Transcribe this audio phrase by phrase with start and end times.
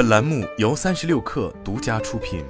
[0.00, 2.42] 本栏目由三十六氪独家出品。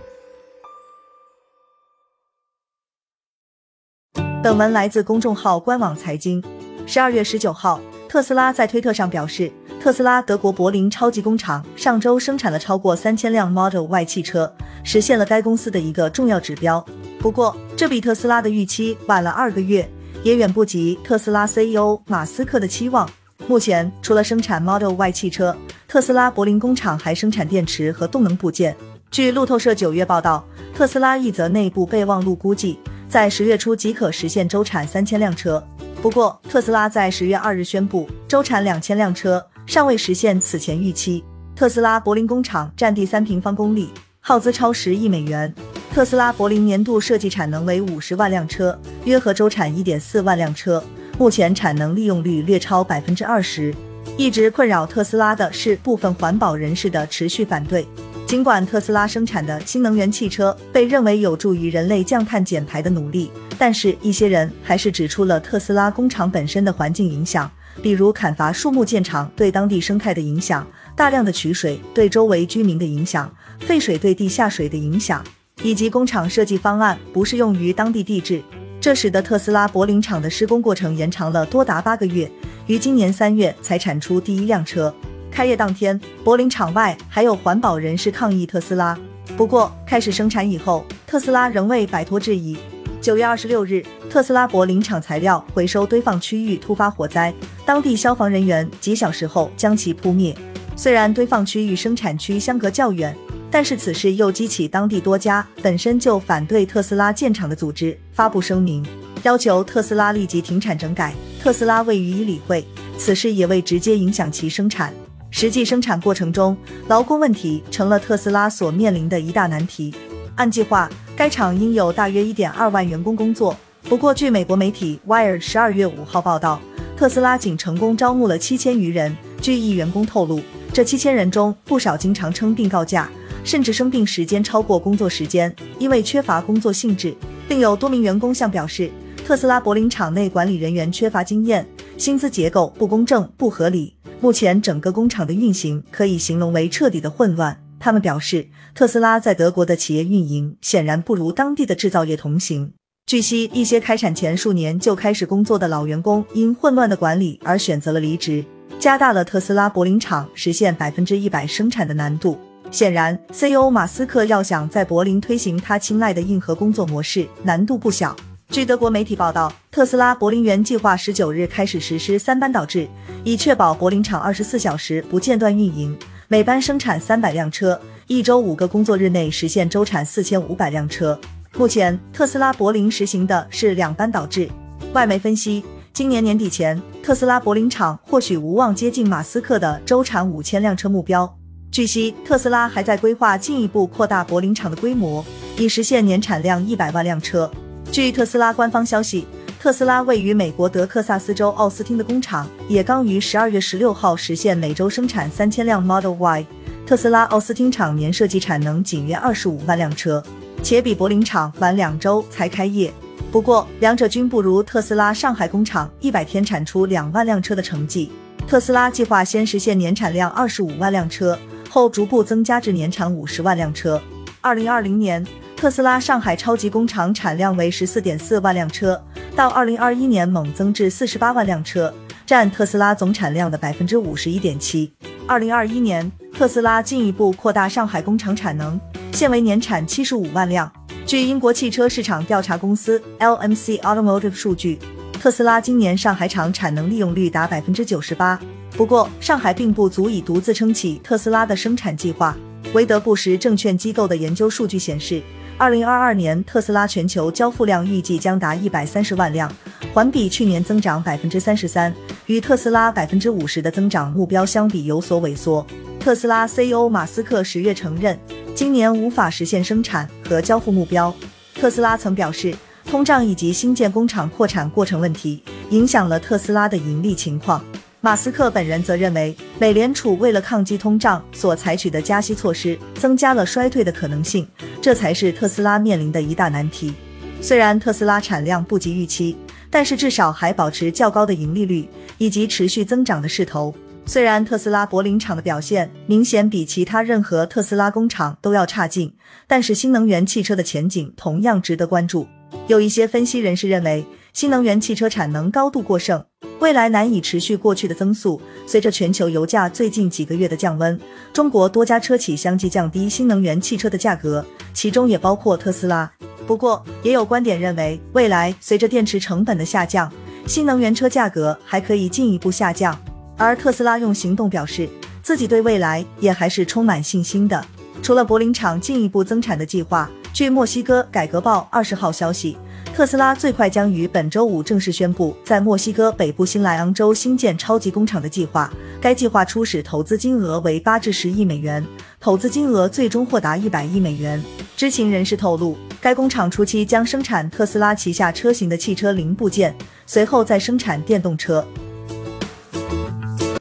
[4.41, 6.41] 本文来自公众号官网财经。
[6.87, 9.51] 十二月十九号，特斯拉在推特上表示，
[9.81, 14.55] 特斯拉德国柏林超级工厂上周生产了超过三千辆 Model Y 汽车，
[14.85, 16.87] 实现了该公司的一个重要指标。
[17.19, 19.91] 不过，这比特斯拉的预期晚了二个月，
[20.23, 23.11] 也远不及特斯拉 CEO 马斯克的期望。
[23.49, 25.57] 目前，除了生产 Model Y 汽车，
[25.91, 28.77] 特斯拉柏林工厂还生产电池和动能部件。
[29.11, 32.79] 据路透社九月报道，特斯拉一则内部备忘录估计。
[33.09, 35.61] 在十月初即可实现周产三千辆车。
[36.01, 41.25] 不过，特斯拉在十月二日宣布周产两千辆车，尚未实现此前预期。
[41.57, 45.53] 特斯拉柏林工厂占地三平方公里，耗资超十亿美元。
[45.93, 50.81] 特斯拉柏林年度设计产能为五十万辆车，约合周产一点四万辆车，
[51.19, 53.75] 目前产能利用率略超百分之二十。
[54.21, 57.89] 一直困扰特斯拉的是部分环保人士的持续反对。
[58.27, 67.51] 尽管特斯拉生产的新能源汽车被认为有助于人类降碳减排的努力，但是一些人还是指出了特斯拉工厂本身的环境影响，
[67.83, 75.25] 比如砍伐树木建厂对当地生态的影响，大量的取水对周围居民的影响，废水对地下水的影响，
[75.63, 78.43] 以及工厂设计方案不适用于当地地质，
[78.83, 82.31] 这使得特斯拉柏林厂的施工过程延长了多达八个月，
[82.71, 84.95] 于今年三月才产出第一辆车。
[85.29, 88.97] 开业当天，柏林场外还有环保人士抗议特斯拉。
[89.37, 92.57] 不过，开始生产以后，特斯拉仍未摆脱质疑。
[93.01, 97.35] 九月二十六日，特斯拉柏林厂材料回收堆放区域突发火灾，
[97.67, 100.33] 当地消防人员几小时后将其扑灭。
[100.77, 103.13] 虽然堆放区与生产区相隔较远，
[103.51, 108.87] 但是此事又激起当地多家本身就反对特斯拉建厂的组织发布声明，
[109.25, 111.13] 要求特斯拉立即停产整改。
[111.43, 112.63] 特斯拉未予以理会，
[112.99, 114.93] 此事也未直接影响其生产。
[115.31, 116.55] 实际生产过程中，
[116.87, 119.95] 劳工问题成了特斯拉所面临的一大难题。
[120.35, 123.57] 按计划，该厂应有大约一点二万员工工作。
[123.85, 126.61] 不过，据美国媒体 Wire 十二月五号报道，
[126.95, 129.17] 特斯拉仅成功招募了七千余人。
[129.41, 130.43] 据一员工透露，
[130.75, 133.09] 这七千人中不少经常称病告假，
[133.45, 137.15] 甚至生病时间超过工作时间，因为缺乏工作性质。
[137.49, 138.91] 另有多名员工向表示，
[139.31, 141.65] 特斯拉柏林厂内管理人员缺乏经验，
[141.97, 143.95] 薪资结构不公正、不合理。
[144.21, 147.57] 目前整个工厂的运行可以形容为彻底的混乱。
[147.79, 152.73] 他们表示，特斯拉在德国的企业运营显然不如当地的制造业同行。
[153.07, 158.45] 据悉，一些开产前数年就开始工作的老员工因混乱的管理而选择了离职，
[158.81, 162.37] 加大了特斯拉柏林厂实现百分之一百生产的难度。
[162.73, 168.17] 显然，CEO 马斯克要想在柏林推行他青睐的硬核工作模式，难度不小。
[168.51, 172.89] 据德国媒体报道，特斯拉柏林园计划十九日开始实施三班倒制，
[173.23, 175.97] 以确保柏林厂二十四小时不间断运营，
[176.27, 181.17] 每班生产三百辆车，一周五个工作日内实现周产四千五百辆车。
[181.57, 184.51] 目前，特斯拉柏林实行的是两班倒制。
[184.93, 191.33] 外媒分析，今年年底前，特斯拉柏林厂或许无望接近马斯克的周产五千辆车目标。
[191.71, 195.25] 据悉，特斯拉还在规划进一步扩大柏林厂的规模，
[195.57, 197.49] 以实现年产量一百万辆车。
[197.93, 199.27] 据特斯拉官方消息，
[199.59, 206.47] 特斯拉位于美国德克萨斯州奥斯汀的工厂也刚于十二月十六号实现每周生产三千辆 Model Y。
[206.87, 210.23] 特斯拉奥斯汀厂年设计产能仅约二十五万辆车，
[210.63, 212.93] 且比柏林厂晚两周才开业。
[213.33, 218.13] 不过，两者均不如特斯拉上海工厂一百天产出两万辆车的成绩。
[218.47, 221.37] 特斯拉计划先实现年产量二十五万辆车，
[221.69, 224.01] 后逐步增加至年产五十万辆车。
[224.41, 225.27] 二零二零年。
[225.61, 228.99] 特斯拉上海超级工厂产量为十四点四万辆车，
[229.37, 231.93] 到二零二一年猛增至四十八万辆车，
[232.25, 234.91] 占特斯拉总产量的百分之五十一点七。
[235.27, 238.81] 二零二一年，特斯拉进一步扩大上海工厂产能，
[239.13, 240.73] 现为年产七十五万辆。
[241.05, 244.79] 据英国汽车市场调查公司 LMC Automotive 数据，
[245.13, 248.41] 特斯拉今年上海厂产能利用率达百分之九十八。
[248.79, 252.35] 不过，上海并不足以独自撑起特斯拉的生产计划。
[252.73, 255.23] 韦德布什证券机构的研究数据显示。
[255.61, 259.53] 二零二二年，特斯拉全球交付量预计将达一百三十万辆，
[259.93, 265.65] 环比去年增长百分之三十三，与特斯拉百分之五十的增长目标相比有所萎缩。
[266.01, 268.19] 特斯拉 CEO 马斯克十月承认，
[268.55, 271.15] 今年无法实现生产和交付目标。
[271.55, 277.63] 特斯拉曾表示，通胀以及新建工厂扩产过程问题影响了特斯拉的盈利情况。
[278.03, 284.49] 马斯克本人则认为，美联储为了抗击通胀所采取的加息措施，增加了衰退的可能性，
[284.81, 286.95] 这才是特斯拉面临的一大难题。
[287.43, 289.37] 虽然特斯拉产量不及预期，
[289.69, 291.87] 但是至少还保持较高的盈利率
[292.17, 293.75] 以及持续增长的势头。
[294.07, 299.13] 虽然特斯拉柏林厂的表现明显比其他任何特斯拉工厂都要差劲，
[299.47, 302.27] 但是新能源汽车的前景同样值得关注。
[302.67, 306.25] 有一些分析人士认为，新能源汽车产能高度过剩，
[306.61, 308.41] 未来难以持续过去的增速。
[308.67, 310.99] 随着全球油价最近几个月的降温，
[311.33, 316.11] 中国多家车企相继降低新能源汽车的价格，其中也包括特斯拉。
[316.47, 320.11] 不过，也有观点认为，未来随着电池成本的下降，
[320.47, 322.99] 新能源车价格还可以进一步下降。
[323.37, 324.89] 而特斯拉用行动表示，
[325.23, 327.65] 自己对未来也还是充满信心的。
[328.03, 332.57] 除了柏林厂进一步增产的计划，据墨西哥改革报二十号消息，
[332.95, 338.73] 特斯拉最快将于本周五正式宣布在墨西哥北部新莱昂州新建超级工厂的计划。
[339.01, 341.85] 该计划初始投资金额为八至十亿美元，
[342.21, 344.43] 投资金额最终或达一百亿美元。
[344.77, 349.75] 知情人士透露，该工厂初期将生产特斯拉旗下车型的汽车零部件，
[350.07, 351.67] 随后再生产电动车。